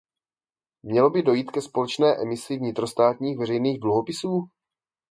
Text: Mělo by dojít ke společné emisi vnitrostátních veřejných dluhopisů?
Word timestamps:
Mělo 0.83 1.09
by 1.09 1.23
dojít 1.23 1.51
ke 1.51 1.61
společné 1.61 2.17
emisi 2.21 2.57
vnitrostátních 2.57 3.37
veřejných 3.37 3.79
dluhopisů? 3.79 4.49